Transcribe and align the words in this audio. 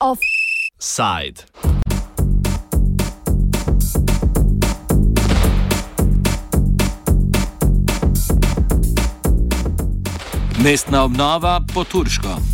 Offside. 0.00 1.46
Mestna 10.58 11.04
obnova 11.04 11.60
po 11.74 11.84
turško. 11.84 12.51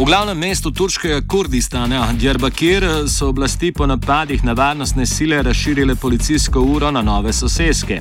V 0.00 0.04
glavnem 0.04 0.38
mestu 0.38 0.70
turškega 0.70 1.20
Kurdistana, 1.28 2.12
Djerbakir, 2.12 2.84
so 3.06 3.28
oblasti 3.28 3.72
po 3.72 3.86
napadih 3.86 4.44
na 4.44 4.52
varnostne 4.52 5.06
sile 5.06 5.42
razširile 5.42 5.94
policijsko 5.94 6.60
uro 6.60 6.90
na 6.90 7.02
nove 7.02 7.32
soseske. 7.32 8.00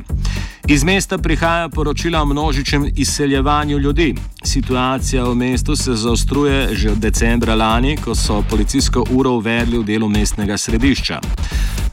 Iz 0.68 0.84
mesta 0.84 1.18
prihajajo 1.18 1.70
poročila 1.70 2.22
o 2.22 2.26
množičnem 2.26 2.88
izseljevanju 2.96 3.78
ljudi. 3.78 4.16
Situacija 4.44 5.24
v 5.24 5.36
mestu 5.36 5.76
se 5.76 5.94
zaostruje 5.94 6.76
že 6.76 6.92
od 6.92 6.98
decembra 6.98 7.56
lani, 7.56 7.98
ko 7.98 8.16
so 8.16 8.44
policijsko 8.50 9.06
uro 9.12 9.32
uvedli 9.32 9.78
v 9.78 9.84
delu 9.84 10.10
mestnega 10.10 10.58
središča. 10.58 11.20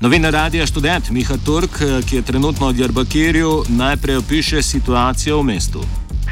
Novinar 0.01 0.33
Radija 0.33 0.67
študent 0.67 1.11
Miha 1.11 1.35
Turk, 1.45 1.83
ki 2.09 2.17
je 2.17 2.23
trenutno 2.23 2.69
v 2.69 2.73
Djerbakirju, 2.73 3.65
najprej 3.69 4.17
opiše 4.17 4.63
situacijo 4.63 5.41
v 5.41 5.43
mestu. 5.43 5.81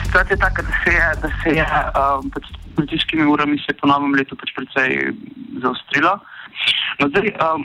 Situacija 0.05 0.35
je 0.35 0.41
taka, 0.41 0.63
da 0.63 0.73
se 0.85 0.91
je, 0.91 1.15
da 1.23 1.29
se 1.43 1.51
je 1.51 1.67
um, 1.67 2.31
pač 2.31 2.64
političkimi 2.77 3.27
urami 3.27 3.59
se 3.63 3.75
po 3.81 3.89
novem 3.89 4.15
letu 4.15 4.37
pač 4.37 4.53
precej 4.57 5.13
zaostrilo. 5.63 6.19
No, 7.01 7.09
zdaj, 7.11 7.33
um, 7.43 7.65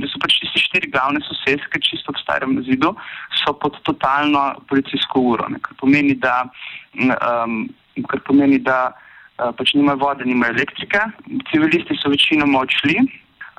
da 0.00 0.08
so 0.10 0.18
pač 0.22 0.38
tiste 0.42 0.62
štiri 0.64 0.90
glavne 0.90 1.22
sosedske, 1.22 1.80
čisto 1.84 2.10
ob 2.10 2.18
starem 2.18 2.56
zidu, 2.66 2.90
so 3.42 3.54
pod 3.62 3.78
totalno 3.86 4.42
policijsko 4.70 5.22
uro, 5.34 5.46
ne, 5.52 5.60
kar 5.62 5.78
pomeni, 5.80 6.16
da, 6.18 6.42
um, 6.98 7.62
kar 8.10 8.22
pomeni, 8.26 8.58
da 8.58 8.78
uh, 8.90 9.52
pač 9.54 9.76
nimajo 9.78 10.02
vode, 10.02 10.26
nimajo 10.26 10.56
elektrike. 10.56 11.04
Civilisti 11.52 11.96
so 12.00 12.10
večinoma 12.10 12.64
odšli, 12.66 12.98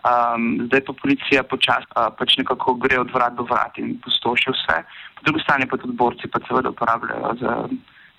um, 0.03 0.49
zdaj 0.67 0.83
pa 0.89 0.97
policija 1.01 1.45
počasi 1.47 1.87
uh, 1.95 2.11
pač 2.19 2.35
nekako 2.41 2.75
gre 2.83 2.99
od 3.05 3.15
vrat 3.15 3.39
do 3.39 3.47
vrat 3.47 3.79
in 3.79 3.95
postoši 4.03 4.51
vse. 4.51 4.81
Po 5.15 5.29
drugi 5.29 5.45
strani 5.47 5.69
pa 5.71 5.79
tudi 5.79 5.95
borci 5.95 6.27
pa 6.27 6.43
seveda 6.47 6.75
uporabljajo 6.75 7.35
za 7.39 7.55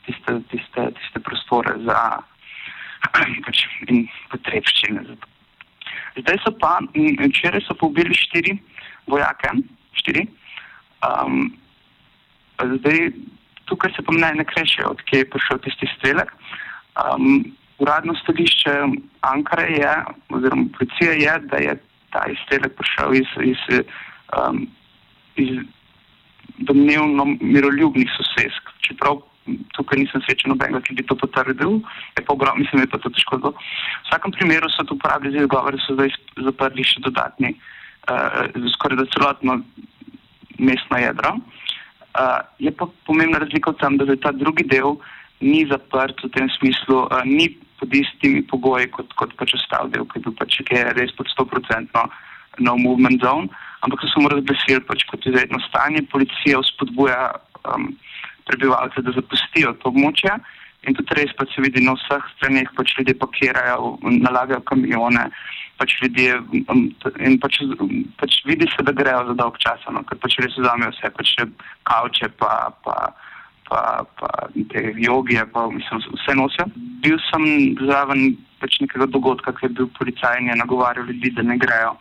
tiste, 0.07 0.41
tiste, 0.51 0.91
tiste 0.97 1.21
prostore 1.21 1.77
za 1.85 2.01
pač, 3.47 3.65
potrebščine. 4.33 5.05
Zdaj 6.17 6.41
so 6.45 6.53
pa, 6.61 6.79
včeraj 6.95 7.65
so 7.67 7.77
pobili 7.77 8.15
štiri 8.17 8.57
vojake, 9.07 9.53
štiri. 10.01 10.27
Um, 11.05 11.53
zdaj, 12.57 13.11
tukaj 13.69 13.93
se 13.97 14.03
pa 14.03 14.15
mne 14.17 14.33
ne 14.41 14.45
kreše, 14.45 14.87
odkje 14.87 15.23
je 15.23 15.31
prišel 15.31 15.61
tisti 15.65 15.89
strelek. 15.97 16.33
Um, 16.97 17.45
uradno 17.79 18.15
stališče 18.23 18.75
Ankare 19.21 19.69
je, 19.77 19.93
oziroma 20.33 20.73
policija 20.79 21.13
je, 21.13 21.39
da 21.51 21.57
je 21.57 21.77
ta 22.13 22.25
izstrelek 22.33 22.73
prišel 22.79 23.15
iz, 23.21 23.31
iz, 23.53 23.63
um, 24.33 24.67
iz 25.37 25.53
domnevno 26.59 27.25
miroljubnih 27.41 28.09
sosedsk. 28.17 28.73
Čeprav 28.81 29.21
tukaj 29.77 30.01
nisem 30.01 30.23
srečen 30.25 30.53
nobenega, 30.53 30.83
ki 30.85 30.97
bi 30.99 31.07
to 31.07 31.17
potrdil, 31.19 31.81
je 32.19 32.25
pa 32.25 32.35
ogromno, 32.35 32.63
mislim, 32.63 32.85
je 32.85 32.93
pa 32.93 33.01
to 33.03 33.13
težko. 33.15 33.39
V 33.43 33.53
vsakem 34.09 34.35
primeru 34.37 34.71
so 34.73 34.85
tu 34.85 34.97
uporabili 34.99 35.37
za 35.37 35.45
izgovore, 35.45 35.81
so 35.85 35.97
zdaj 35.99 36.15
zaprli 36.49 36.87
še 36.87 37.03
dodatni, 37.07 37.55
uh, 38.11 38.49
skoraj 38.77 39.03
da 39.03 39.11
celotno 39.15 39.61
mestno 40.59 41.01
jedro. 41.01 41.37
Uh, 42.17 42.41
je 42.59 42.73
pa 42.73 42.89
pomembna 43.07 43.43
razlika 43.43 43.75
v 43.75 43.81
tem, 43.83 44.01
da 44.01 44.17
ta 44.17 44.33
drugi 44.33 44.65
del 44.65 44.97
ni 45.45 45.67
zaprt 45.69 46.23
v 46.25 46.33
tem 46.33 46.49
smislu, 46.59 47.05
uh, 47.07 47.23
ni 47.29 47.51
pod 47.77 47.93
istimi 47.93 48.41
pogoji 48.49 48.89
kot, 48.89 49.13
kot 49.21 49.35
pač 49.37 49.53
ostal 49.59 49.93
del, 49.93 50.09
ki 50.09 50.19
je 50.19 50.25
bil 50.27 50.37
pač 50.39 50.61
je 50.65 50.85
res 50.97 51.13
pod 51.17 51.29
100% 51.37 51.93
no 52.65 52.73
movement 52.81 53.21
zone, 53.21 53.53
ampak 53.85 54.01
so 54.01 54.09
samo 54.15 54.33
razglasili 54.33 54.81
pač 54.89 55.05
kot 55.11 55.27
izredno 55.29 55.61
stanje, 55.69 56.07
policija 56.13 56.63
vzpodbuja 56.63 57.21
um, 57.69 57.91
prebivalce, 58.47 59.03
da 59.03 59.15
zapustijo 59.17 59.75
to 59.83 59.93
območje. 59.93 60.33
In 60.87 60.95
tudi 60.95 61.17
res 61.19 61.33
pa 61.35 61.47
se 61.51 61.63
vidi 61.65 61.83
na 61.83 61.97
vseh 61.97 62.27
straneh, 62.37 62.69
pač 62.79 62.95
ljudje 62.99 63.17
pakirajo, 63.19 63.97
nalagajo 64.07 64.63
kamione, 64.71 65.25
pač 65.81 65.97
ljudje 66.03 66.37
um, 66.71 66.85
in 67.27 67.39
pač, 67.43 67.59
pač 68.21 68.37
vidi 68.47 68.69
se, 68.71 68.85
da 68.87 68.95
grejo 68.95 69.25
za 69.31 69.35
dolg 69.41 69.59
čas, 69.63 69.83
no, 69.91 70.05
ker 70.07 70.21
pač 70.23 70.39
res 70.45 70.55
vzamejo 70.55 70.93
vse, 70.95 71.11
pač 71.17 71.33
kavče, 71.91 72.31
pa, 72.39 72.53
pa, 72.87 72.97
pa, 73.67 73.81
pa 74.21 74.31
te 74.71 74.85
jogije, 75.03 75.43
pa 75.51 75.67
mislim, 75.75 76.05
vse 76.21 76.37
nosijo. 76.39 76.69
Bil 77.03 77.19
sem 77.31 77.49
zraven 77.83 78.37
pač 78.63 78.79
nekega 78.85 79.11
dogodka, 79.11 79.57
ker 79.57 79.69
je 79.69 79.75
bil 79.81 79.91
policaj 79.99 80.39
in 80.41 80.53
je 80.53 80.61
nagovarjal 80.63 81.11
ljudi, 81.11 81.35
da 81.35 81.43
ne 81.43 81.59
grejo 81.61 81.97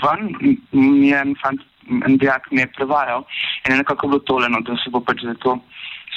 ven. 0.00 0.56
Mi 0.72 1.10
je 1.12 1.20
en 1.20 1.36
fant, 1.42 1.60
en 1.90 2.16
dijak 2.16 2.48
mi 2.50 2.64
je 2.64 2.72
prevajal 2.78 3.26
in 3.66 3.74
je 3.74 3.82
nekako 3.82 4.14
bilo 4.14 4.24
toleno, 4.32 4.64
da 4.64 4.80
se 4.80 4.90
bo 4.90 5.04
pač 5.04 5.28
za 5.28 5.36
to 5.44 5.58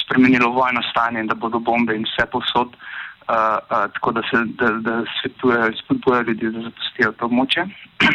spremenilo 0.04 0.50
vojno 0.50 0.82
stanje 0.90 1.20
in 1.20 1.26
da 1.26 1.34
bodo 1.34 1.58
bombe 1.58 1.96
in 1.96 2.04
vse 2.04 2.26
posod, 2.32 2.68
uh, 2.68 3.34
uh, 3.34 3.84
tako 3.94 4.12
da 4.12 4.22
se 4.30 4.44
da, 4.60 4.70
da 4.86 5.02
svetujejo 5.20 5.66
in 5.66 5.78
spodbujajo 5.82 6.22
ljudi, 6.28 6.50
da 6.50 6.60
zapustijo 6.68 7.12
to 7.12 7.26
območje. 7.26 7.66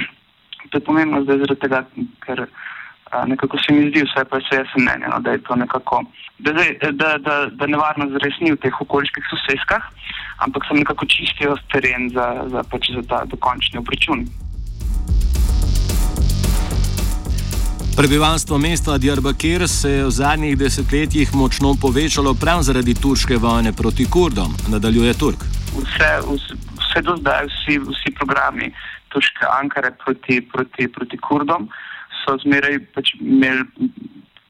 to 0.70 0.78
je 0.78 0.86
pomembno 0.86 1.24
zdaj 1.24 1.38
zaradi 1.44 1.62
tega, 1.62 1.84
ker 2.26 2.46
uh, 2.46 3.24
nekako 3.28 3.58
se 3.58 3.74
mi 3.74 3.90
zdi, 3.90 4.06
vse 4.06 4.26
pa 4.30 4.42
se 4.48 4.62
jaz 4.62 4.74
mnenje, 4.78 5.08
no, 5.12 5.20
da 5.20 5.32
je 5.32 5.44
to 5.48 5.56
nekako, 5.56 6.04
da, 6.40 6.54
da, 6.54 6.92
da, 6.92 7.18
da, 7.18 7.40
da 7.52 7.66
nevarnost 7.68 8.22
res 8.24 8.38
ni 8.42 8.54
v 8.54 8.62
teh 8.64 8.82
okoliških 8.82 9.26
soseskah, 9.32 9.90
ampak 10.46 10.68
se 10.68 10.78
nekako 10.78 11.06
čistijo 11.06 11.58
teren 11.74 12.10
za, 12.14 12.28
za, 12.54 12.64
pač 12.72 12.92
za 12.96 13.04
ta 13.10 13.26
dokončni 13.26 13.82
obračun. 13.82 14.28
Prebivalstvo 18.00 18.58
mesta 18.58 18.98
Djarbakir 18.98 19.68
se 19.68 19.90
je 19.92 20.04
v 20.06 20.10
zadnjih 20.10 20.58
desetletjih 20.58 21.34
močno 21.36 21.74
povečalo 21.82 22.32
prav 22.44 22.62
zaradi 22.64 22.94
turške 22.96 23.36
vojne 23.38 23.74
proti 23.80 24.06
Kurdom, 24.14 24.54
nadaljuje 24.72 25.14
Turk. 25.20 25.42
Vse, 25.76 26.12
vse 26.80 27.02
do 27.08 27.18
zdaj, 27.20 27.50
vsi, 27.52 27.76
vsi 27.90 28.14
programi 28.20 28.72
turške 29.12 29.44
Ankare 29.60 29.92
proti, 30.06 30.40
proti, 30.54 30.88
proti 30.88 31.18
Kurdom 31.28 31.68
so 32.22 32.38
zmeraj 32.46 32.80
pač 32.96 33.12
imeli 33.20 33.68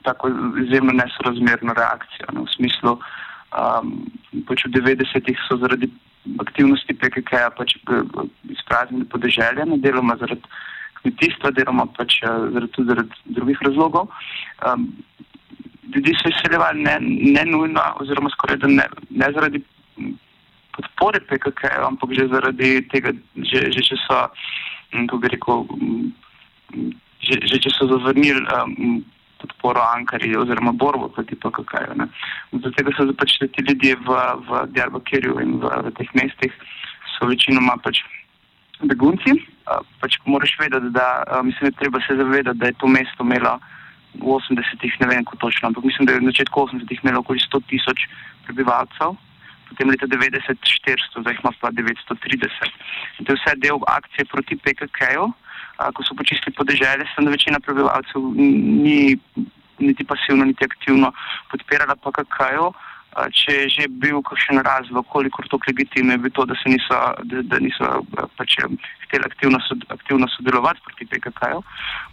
tako 0.05 0.29
izjemno 0.65 0.93
nesorazmerno 1.01 1.73
reakcijo. 1.73 2.29
Ne, 2.37 2.45
v 2.45 2.53
smislu, 2.53 2.99
um, 3.01 3.93
pač 4.45 4.67
v 4.69 4.75
90-ih 4.77 5.45
so 5.49 5.57
zaradi 5.57 5.89
aktivnosti 6.45 6.93
PKK-ja 7.01 7.49
pač 7.57 7.79
izpraznili 8.53 9.09
podeželje, 9.09 9.65
deloma 9.81 10.21
zaradi 10.21 10.45
kmetijstva, 11.01 11.51
deloma 11.57 11.87
pač 11.97 12.19
eh, 12.23 12.47
zaradi, 12.55 12.85
zaradi 12.91 13.35
drugih 13.37 13.61
razlogov. 13.67 14.09
Um, 14.67 14.89
ljudi 15.95 16.13
so 16.19 16.29
izseljevali 16.29 16.83
ne, 16.83 16.95
ne 17.35 17.43
nujno, 17.49 17.83
oziroma 18.01 18.29
skoraj 18.29 18.57
da 18.61 18.67
ne, 18.67 18.87
ne 19.09 19.29
zaradi 19.33 19.63
podpore 20.75 21.19
PKK, 21.29 21.71
ampak 21.87 22.13
že 22.15 22.27
zaradi 22.31 22.71
tega, 22.91 23.13
že, 23.35 23.67
že 23.73 23.85
če 23.89 23.95
so, 24.05 24.19
hm, 24.93 25.07
kako 25.07 25.21
bi 25.23 25.31
rekel, 25.33 25.63
hm, 25.71 26.11
že, 27.25 27.39
že 27.51 27.61
če 27.65 27.73
so 27.75 27.89
zavrnili 27.91 28.43
um, 28.55 29.01
podporo 29.39 29.81
Ankari 29.95 30.35
oziroma 30.37 30.71
borbo 30.71 31.09
proti 31.09 31.35
PKK. 31.35 31.83
Zato 32.53 32.71
tega 32.77 32.93
so 32.95 33.07
pač 33.15 33.39
ti 33.39 33.65
ljudje 33.65 33.95
v, 34.05 34.21
v 34.47 34.63
Djarbakirju 34.75 35.39
in 35.43 35.59
v, 35.63 35.73
v 35.87 35.93
teh 35.99 36.09
mestih 36.15 36.53
so 37.15 37.27
večinoma 37.27 37.79
pač 37.83 38.03
begunci. 38.83 39.35
Pač 40.01 40.17
moraš 40.25 40.55
vedeti, 40.59 40.89
da 40.95 41.41
mislim, 41.43 41.69
da 41.69 41.79
treba 41.79 41.99
se 42.07 42.15
zavedati, 42.15 42.57
da 42.57 42.65
je 42.65 42.77
to 42.81 42.87
mesto 42.87 43.23
imelo 43.23 43.59
v 44.17 44.25
80-ih, 44.25 44.93
ne 44.99 45.07
vem, 45.07 45.25
kako 45.25 45.37
točno, 45.37 45.67
ampak 45.69 45.83
mislim, 45.83 46.05
da 46.05 46.13
je 46.13 46.19
v 46.19 46.29
začetku 46.31 46.59
80-ih 46.59 47.03
imelo 47.03 47.21
okoli 47.21 47.39
100 47.39 47.61
tisoč 47.69 48.07
prebivalcev, 48.47 49.13
potem 49.69 49.91
leta 49.93 50.09
90 50.09 50.57
400, 50.57 51.21
zdaj 51.21 51.37
ima 51.37 51.51
pa 51.61 51.69
930. 51.69 52.73
In 53.19 53.25
to 53.25 53.33
je 53.33 53.37
vse 53.37 53.53
del 53.61 53.77
akcije 53.85 54.25
proti 54.25 54.57
PKK-ju, 54.57 55.29
ko 55.93 56.03
so 56.03 56.17
počistili 56.17 56.57
podeželje, 56.57 57.05
sem 57.13 57.25
da 57.25 57.31
večina 57.31 57.61
prebivalcev 57.61 58.33
ni 58.35 59.15
niti 59.79 60.03
pasivno, 60.03 60.45
niti 60.45 60.65
aktivno 60.65 61.13
podpirala 61.51 61.95
PKK-ju 61.95 62.73
če 63.33 63.55
je 63.55 63.69
že 63.73 63.87
bil 63.89 64.21
kakšen 64.21 64.61
razlog, 64.65 65.05
koliko 65.09 65.43
to 65.49 65.59
legitimno 65.67 66.13
je 66.13 66.17
bilo 66.17 66.35
to, 66.35 66.45
da, 66.45 66.55
niso, 66.65 66.97
da, 67.23 67.41
da 67.41 67.59
niso 67.59 67.85
pač 68.37 68.55
hteli 69.05 69.25
aktivno, 69.25 69.59
aktivno 69.89 70.27
sodelovati 70.37 70.81
proti 70.85 71.05
PKK-ju, 71.09 71.63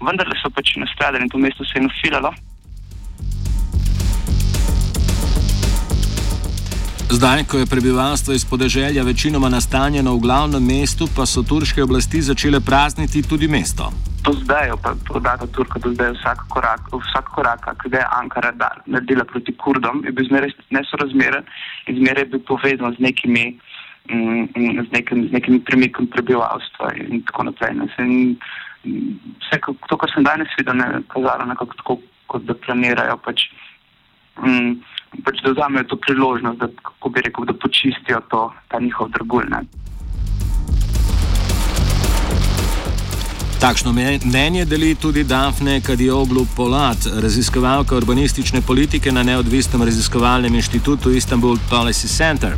vendar 0.01 0.31
so 0.41 0.51
pač 0.51 0.77
nastradali 0.81 1.25
in 1.25 1.33
to 1.33 1.39
mesto 1.39 1.65
se 1.65 1.79
je 1.79 1.87
nafilalo. 1.87 2.33
Zdaj, 7.11 7.45
ko 7.51 7.59
je 7.59 7.67
prebivalstvo 7.67 8.35
iz 8.35 8.45
podeželja 8.45 9.03
večinoma 9.03 9.49
nastanjeno 9.49 10.15
v 10.15 10.21
glavnem 10.27 10.65
mestu, 10.67 11.07
pa 11.17 11.23
so 11.27 11.43
turške 11.43 11.83
oblasti 11.83 12.19
začele 12.23 12.59
prazniti 12.61 13.23
tudi 13.23 13.47
mesto. 13.49 13.93
To 14.27 14.33
zdaj, 14.43 14.75
pa 14.83 14.91
podatek 15.07 15.51
Turka, 15.55 15.79
da 15.79 15.93
zdaj 15.95 16.11
vsak 16.19 16.41
korak, 16.51 16.83
vsak 16.91 17.31
korak, 17.35 17.63
ki 17.83 17.91
ga 17.95 17.99
je 17.99 18.09
Ankara 18.11 18.51
naredila 18.87 19.25
proti 19.25 19.55
Kurdom, 19.55 20.03
je 20.05 20.13
bil 20.13 20.27
zmeraj 20.27 20.51
nesorazmeren 20.75 21.47
in 21.87 22.03
zmeraj 22.03 22.25
bil 22.25 22.43
povezan 22.43 22.97
z 22.99 22.99
nekimi, 22.99 23.55
mm, 24.11 24.43
mm, 24.57 24.87
z 24.89 24.93
nekim, 24.99 25.29
z 25.29 25.33
nekim 25.33 25.63
premikom 25.63 26.11
prebivalstva 26.11 26.91
in 27.07 27.23
tako 27.23 27.43
naprej. 27.43 27.71
In 28.03 28.37
vse, 29.47 29.61
to, 29.63 29.95
kar 29.97 30.11
sem 30.11 30.27
danes 30.27 30.51
videl, 30.59 30.75
je 30.75 31.07
kazalo 31.15 31.47
nekako 31.47 31.75
tako, 31.79 32.01
kot 32.27 32.43
da 32.51 32.55
planirajo. 32.67 33.15
Pač, 33.23 33.47
mm, 34.43 34.83
pač 35.27 35.43
da 35.43 35.51
vzamejo 35.51 35.85
to 35.91 35.97
priložnost, 36.07 36.59
da, 36.59 36.69
rekel, 37.25 37.45
da 37.45 37.55
počistijo 37.63 38.21
to, 38.31 38.53
ta 38.69 38.81
njihov 38.81 39.11
drgulj. 39.19 39.51
Takšno 43.61 43.93
mnenje 44.25 44.65
deli 44.65 44.95
tudi 44.95 45.25
Dafne 45.25 45.81
Kadioglu 45.81 46.47
Polat, 46.57 47.09
raziskovalka 47.23 47.97
urbanistične 47.97 48.61
politike 48.61 49.13
na 49.13 49.23
neodvisnem 49.23 49.83
raziskovalnem 49.83 50.55
inštitutu 50.55 51.11
Istanbul 51.11 51.57
Policy 51.71 52.07
Center. 52.17 52.55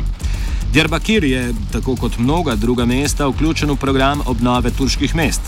Djerbakir 0.73 1.23
je, 1.23 1.53
tako 1.71 1.95
kot 1.95 2.17
mnoga 2.17 2.55
druga 2.55 2.85
mesta, 2.85 3.27
vključen 3.27 3.71
v 3.71 3.75
program 3.75 4.21
obnove 4.25 4.71
turških 4.71 5.15
mest. 5.15 5.41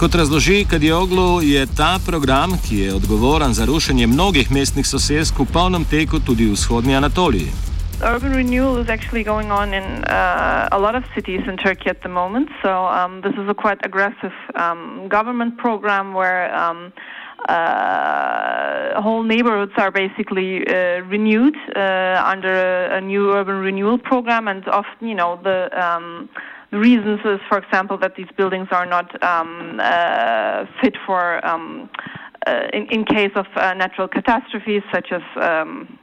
Kot 0.00 0.14
razloži 0.14 0.64
Kadioglu, 0.70 1.42
je 1.42 1.66
ta 1.76 1.98
program, 2.08 2.50
ki 2.68 2.76
je 2.76 2.94
odgovoren 2.94 3.52
za 3.52 3.64
rušenje 3.64 4.06
mnogih 4.06 4.52
mestnih 4.52 4.86
sosedsk, 4.86 5.38
v 5.38 5.46
polnem 5.52 5.84
teku 5.84 6.20
tudi 6.26 6.46
v 6.48 6.56
vzhodnji 6.56 6.96
Anatoliji. 6.96 7.50
Urban 8.12 8.32
renewal 8.32 8.80
is 8.80 8.88
actually 8.88 9.24
going 9.24 9.52
on 9.52 9.74
in 9.74 9.84
uh, 9.84 10.68
a 10.72 10.78
lot 10.78 10.94
of 10.94 11.04
cities 11.14 11.42
in 11.50 11.56
Turkey 11.56 11.90
at 11.90 12.00
the 12.00 12.08
moment. 12.08 12.48
So, 12.62 12.70
um, 12.88 13.20
this 13.20 13.34
is 13.36 13.46
a 13.48 13.54
quite 13.54 13.80
aggressive 13.84 14.32
um, 14.54 15.06
government 15.08 15.58
program 15.58 16.14
where 16.14 16.48
um, 16.56 16.92
uh, 17.48 19.02
whole 19.02 19.22
neighborhoods 19.22 19.72
are 19.76 19.90
basically 19.90 20.64
uh, 20.66 21.04
renewed 21.12 21.56
uh, 21.76 22.32
under 22.32 22.52
a, 22.54 22.96
a, 22.96 23.00
new 23.02 23.32
urban 23.32 23.60
renewal 23.60 23.98
program, 23.98 24.48
and 24.48 24.66
often, 24.68 25.08
you 25.08 25.14
know, 25.14 25.38
the 25.44 25.68
um, 25.76 26.30
reasons 26.72 27.20
is, 27.24 27.40
for 27.48 27.58
example, 27.58 27.98
that 27.98 28.14
these 28.16 28.28
buildings 28.36 28.68
are 28.70 28.86
not 28.86 29.22
um, 29.22 29.80
uh, 29.82 30.66
fit 30.80 30.96
for 31.06 31.44
um, 31.46 31.90
uh, 32.46 32.68
in, 32.72 32.86
in, 32.90 33.04
case 33.04 33.32
of 33.34 33.46
uh, 33.56 33.74
natural 33.74 34.08
catastrophes 34.08 34.82
such 34.92 35.08
as 35.12 35.22
um, 35.36 35.98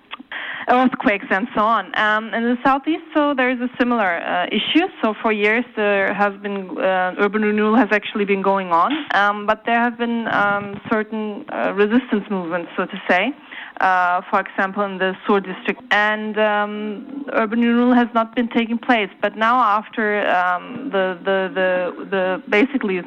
earthquakes 0.69 1.25
and 1.29 1.47
so 1.55 1.61
on. 1.61 1.97
Um, 1.97 2.33
in 2.33 2.43
the 2.43 2.57
southeast, 2.63 3.03
so 3.15 3.33
there 3.33 3.49
is 3.49 3.59
a 3.59 3.69
similar 3.79 4.19
uh, 4.19 4.45
issue. 4.47 4.87
So 5.01 5.13
for 5.21 5.31
years 5.31 5.65
there 5.75 6.13
has 6.13 6.33
been 6.41 6.77
uh, 6.77 7.15
urban 7.17 7.41
renewal 7.41 7.75
has 7.75 7.89
actually 7.91 8.25
been 8.25 8.41
going 8.41 8.71
on, 8.71 8.91
um, 9.15 9.45
but 9.47 9.63
there 9.65 9.79
have 9.79 9.97
been 9.97 10.27
um, 10.27 10.79
certain 10.91 11.45
uh, 11.51 11.73
resistance 11.73 12.25
movements, 12.29 12.71
so 12.75 12.85
to 12.85 13.01
say. 13.09 13.33
Uh, 13.79 14.21
for 14.29 14.39
example, 14.39 14.83
in 14.83 14.97
the 14.97 15.15
Sur 15.25 15.39
district, 15.39 15.81
and 15.91 16.38
um, 16.39 17.25
urban 17.33 17.62
renewal 17.62 17.94
has 17.94 18.07
not 18.13 18.35
been 18.35 18.47
taking 18.47 18.77
place. 18.79 19.09
But 19.21 19.38
now, 19.38 19.59
after 19.59 20.27
um, 20.27 20.89
the, 20.91 21.19
the 21.24 21.51
the 21.53 22.06
the 22.09 22.44
basically 22.50 23.01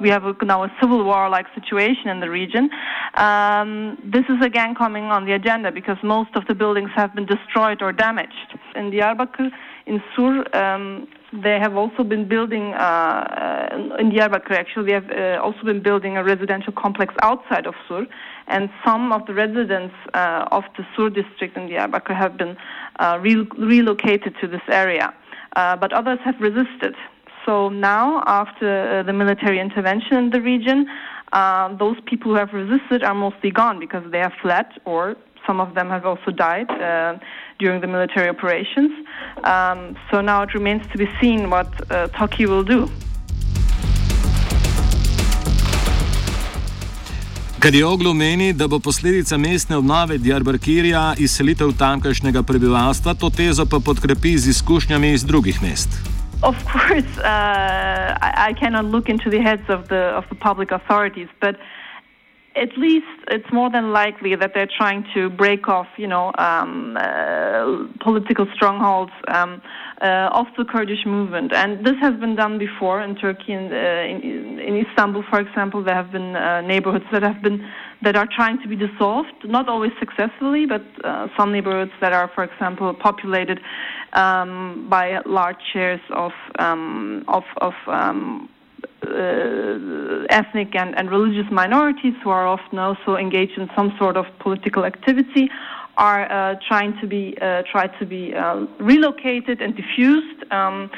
we 0.00 0.08
have 0.08 0.24
a, 0.24 0.34
now 0.44 0.64
a 0.64 0.72
civil 0.80 1.04
war-like 1.04 1.46
situation 1.54 2.08
in 2.08 2.20
the 2.20 2.30
region. 2.30 2.70
Um, 3.14 3.98
this 4.04 4.24
is 4.28 4.44
again 4.44 4.74
coming 4.74 5.04
on 5.04 5.24
the 5.24 5.32
agenda 5.32 5.70
because 5.70 5.96
most 6.02 6.30
of 6.34 6.46
the 6.46 6.54
buildings 6.54 6.90
have 6.94 7.14
been 7.14 7.26
destroyed 7.26 7.82
or 7.82 7.92
damaged. 7.92 8.58
In 8.74 8.90
Diyarbakir, 8.90 9.50
in 9.86 10.02
Sur, 10.14 10.44
um, 10.54 11.08
they 11.32 11.58
have 11.60 11.76
also 11.76 12.02
been 12.04 12.26
building 12.26 12.72
uh, 12.74 12.78
uh 12.78 13.96
in 14.00 14.10
Diyarbakir. 14.10 14.52
Actually, 14.52 14.86
they 14.86 14.92
have 14.92 15.10
uh, 15.10 15.42
also 15.42 15.62
been 15.64 15.82
building 15.82 16.16
a 16.16 16.24
residential 16.24 16.72
complex 16.72 17.14
outside 17.22 17.66
of 17.66 17.74
Sur, 17.86 18.06
and 18.46 18.70
some 18.84 19.12
of 19.12 19.26
the 19.26 19.34
residents 19.34 19.94
uh, 20.14 20.48
of 20.50 20.64
the 20.76 20.86
Sur 20.96 21.10
district 21.10 21.56
in 21.56 21.68
Diyarbakir 21.68 22.16
have 22.16 22.36
been 22.36 22.56
uh, 22.98 23.18
re- 23.20 23.48
relocated 23.58 24.34
to 24.40 24.48
this 24.48 24.62
area, 24.68 25.12
uh, 25.56 25.76
but 25.76 25.92
others 25.92 26.18
have 26.24 26.36
resisted. 26.40 26.94
So 27.44 27.68
now, 27.68 28.22
after 28.26 29.02
the 29.02 29.12
military 29.12 29.58
intervention 29.58 30.16
in 30.16 30.30
the 30.30 30.40
region, 30.40 30.86
those 31.78 31.96
people 32.04 32.32
who 32.32 32.36
have 32.36 32.52
resisted 32.52 33.02
are 33.02 33.14
mostly 33.14 33.50
gone 33.50 33.78
because 33.80 34.04
they 34.12 34.18
have 34.18 34.32
fled, 34.42 34.66
or 34.84 35.16
some 35.46 35.60
of 35.60 35.74
them 35.74 35.88
have 35.88 36.04
also 36.04 36.30
died 36.30 36.70
uh, 36.70 37.18
during 37.58 37.80
the 37.80 37.86
military 37.86 38.28
operations. 38.28 38.92
Um, 39.44 39.96
so 40.10 40.20
now 40.20 40.42
it 40.42 40.54
remains 40.54 40.82
to 40.92 40.98
be 40.98 41.08
seen 41.20 41.50
what 41.50 41.68
uh, 41.90 42.08
Turkey 42.08 42.46
will 42.46 42.64
do. 42.64 42.88
Kadioglu 47.58 48.14
meni, 48.14 48.52
da 48.52 48.68
bo 48.68 48.78
posledica 48.78 49.36
mestne 49.36 49.76
obnove 49.76 50.18
Diyarbakirja 50.18 51.14
izselitev 51.18 51.72
tamkajšnjega 51.78 52.42
prebivalstva, 52.42 53.14
to 53.14 53.30
tezo 53.30 53.66
pa 53.66 53.80
podkrepi 53.80 54.36
z 54.38 54.48
izkušnjami 54.48 55.10
iz 55.12 55.24
drugih 55.24 55.62
mest. 55.62 55.90
Of 56.42 56.56
course, 56.72 57.18
uh, 57.18 58.14
I, 58.22 58.50
I, 58.50 58.54
cannot 58.54 58.84
look 58.84 59.08
into 59.08 59.28
the 59.28 59.42
heads 59.42 59.68
of 59.68 59.88
the 59.88 60.14
of 60.14 60.24
the 60.30 60.36
public 60.36 60.70
authorities, 60.70 61.28
but 61.40 61.56
at 62.58 62.76
least 62.76 63.06
it's 63.28 63.50
more 63.52 63.70
than 63.70 63.92
likely 63.92 64.34
that 64.36 64.52
they're 64.54 64.74
trying 64.76 65.04
to 65.14 65.30
break 65.30 65.68
off, 65.68 65.86
you 65.96 66.06
know, 66.06 66.32
um, 66.38 66.96
uh, 66.96 67.86
political 68.00 68.46
strongholds 68.54 69.12
um, 69.28 69.62
uh, 70.00 70.30
of 70.32 70.46
the 70.56 70.64
Kurdish 70.64 71.04
movement, 71.06 71.52
and 71.52 71.84
this 71.84 71.96
has 72.00 72.14
been 72.20 72.36
done 72.36 72.58
before 72.58 73.02
in 73.02 73.16
Turkey 73.16 73.52
and 73.52 73.72
uh, 73.72 73.76
in, 73.76 74.58
in, 74.58 74.84
Istanbul, 74.86 75.24
for 75.30 75.40
example. 75.40 75.82
There 75.82 75.94
have 75.94 76.12
been 76.12 76.36
uh, 76.36 76.60
neighborhoods 76.60 77.06
that 77.12 77.22
have 77.22 77.42
been 77.42 77.68
that 78.02 78.16
are 78.16 78.28
trying 78.34 78.60
to 78.62 78.68
be 78.68 78.76
dissolved, 78.76 79.34
not 79.44 79.68
always 79.68 79.92
successfully, 79.98 80.66
but 80.66 80.82
uh, 81.04 81.28
some 81.36 81.52
neighborhoods 81.52 81.92
that 82.00 82.12
are, 82.12 82.30
for 82.34 82.44
example, 82.44 82.94
populated 82.94 83.60
um, 84.12 84.86
by 84.88 85.18
large 85.26 85.62
shares 85.72 86.00
of 86.10 86.32
um, 86.58 87.24
of, 87.28 87.44
of 87.60 87.74
um, 87.86 88.48
uh, 89.02 90.17
ethnic 90.28 90.74
and, 90.74 90.96
and 90.98 91.10
religious 91.10 91.50
minorities 91.50 92.14
who 92.22 92.30
are 92.30 92.46
often 92.46 92.78
also 92.78 93.16
engaged 93.16 93.58
in 93.58 93.68
some 93.76 93.94
sort 93.98 94.16
of 94.16 94.26
political 94.38 94.84
activity 94.84 95.50
are 95.96 96.30
uh, 96.30 96.54
trying 96.66 96.96
to 97.00 97.06
be 97.06 97.36
uh, 97.40 97.62
tried 97.70 97.90
to 97.98 98.06
be 98.06 98.34
uh, 98.34 98.66
relocated 98.78 99.60
and 99.60 99.74
diffused. 99.76 100.50
Um, 100.52 100.90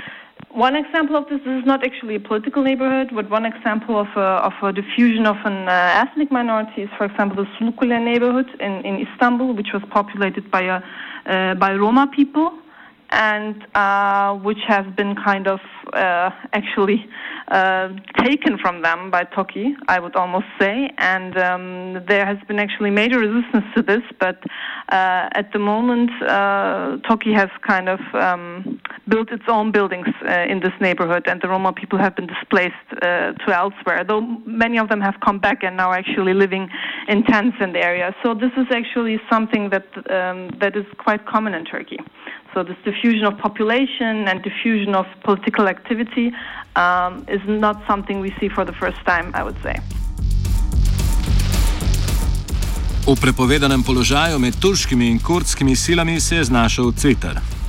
one 0.52 0.74
example 0.74 1.16
of 1.16 1.28
this, 1.28 1.38
this 1.44 1.60
is 1.60 1.64
not 1.64 1.84
actually 1.84 2.16
a 2.16 2.20
political 2.20 2.62
neighborhood, 2.62 3.10
but 3.14 3.30
one 3.30 3.46
example 3.46 3.98
of 3.98 4.08
a, 4.16 4.28
of 4.48 4.52
a 4.62 4.72
diffusion 4.72 5.24
of 5.26 5.36
an 5.44 5.68
uh, 5.68 6.02
ethnic 6.04 6.32
minority 6.32 6.82
is, 6.82 6.90
for 6.98 7.04
example, 7.04 7.44
the 7.44 7.48
Sulukule 7.54 8.02
neighborhood 8.02 8.48
in, 8.58 8.84
in 8.84 9.06
Istanbul, 9.06 9.54
which 9.54 9.68
was 9.72 9.82
populated 9.90 10.50
by, 10.50 10.62
a, 10.62 10.82
uh, 11.26 11.54
by 11.54 11.74
Roma 11.74 12.08
people 12.14 12.52
and 13.10 13.66
uh, 13.74 14.34
which 14.34 14.60
has 14.66 14.86
been 14.96 15.14
kind 15.16 15.48
of 15.48 15.60
uh, 15.92 16.30
actually 16.52 17.04
uh, 17.48 17.88
taken 18.18 18.56
from 18.58 18.82
them 18.82 19.10
by 19.10 19.24
Toki, 19.24 19.74
I 19.88 19.98
would 19.98 20.14
almost 20.14 20.46
say. 20.60 20.90
And 20.98 21.36
um, 21.36 22.04
there 22.06 22.24
has 22.24 22.38
been 22.46 22.58
actually 22.58 22.90
major 22.90 23.18
resistance 23.18 23.64
to 23.76 23.82
this, 23.82 24.02
but 24.20 24.38
uh, 24.90 25.28
at 25.34 25.52
the 25.52 25.58
moment, 25.58 26.10
uh, 26.22 26.98
Toki 27.08 27.32
has 27.32 27.48
kind 27.66 27.88
of 27.88 28.00
um, 28.14 28.80
built 29.08 29.32
its 29.32 29.44
own 29.48 29.72
buildings 29.72 30.06
uh, 30.28 30.46
in 30.48 30.60
this 30.60 30.72
neighborhood, 30.80 31.26
and 31.26 31.42
the 31.42 31.48
Roma 31.48 31.72
people 31.72 31.98
have 31.98 32.14
been 32.14 32.28
displaced 32.28 32.74
to 33.00 33.52
elsewhere, 33.52 34.04
though 34.06 34.20
many 34.46 34.78
of 34.78 34.88
them 34.88 35.00
have 35.00 35.14
come 35.24 35.38
back 35.38 35.62
and 35.62 35.76
now 35.76 35.92
actually 35.92 36.34
living 36.34 36.68
in 37.08 37.24
tents 37.24 37.56
in 37.60 37.72
the 37.72 37.80
area. 37.80 38.14
So 38.22 38.34
this 38.34 38.52
is 38.56 38.66
actually 38.70 39.20
something 39.30 39.70
that 39.70 39.86
um, 40.10 40.50
that 40.60 40.76
is 40.76 40.84
quite 40.98 41.26
common 41.26 41.54
in 41.54 41.64
Turkey. 41.64 41.98
So 42.54 42.64
this 42.64 42.76
diffusion 42.84 43.24
of 43.26 43.38
population 43.38 44.28
and 44.28 44.42
diffusion 44.42 44.94
of 44.94 45.06
political 45.22 45.68
activity 45.68 46.32
um, 46.74 47.24
is 47.28 47.42
not 47.46 47.76
something 47.86 48.20
we 48.20 48.32
see 48.40 48.48
for 48.48 48.64
the 48.64 48.72
first 48.72 48.98
time, 49.06 49.30
I 49.34 49.42
would 49.42 49.58
say. 49.62 49.76
V 53.06 53.16
prepovedanem 53.20 53.82
položaju 53.82 54.38
med 54.38 54.54
turškimi 54.60 55.06
in 55.08 55.18
kurdskimi 55.18 55.76
silami 55.76 56.20
se 56.20 56.36
je 56.36 56.44
znašel 56.44 56.92
Twitter. 56.92 57.59